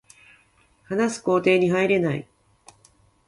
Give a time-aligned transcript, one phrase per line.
[0.85, 2.27] 話す工程に入れない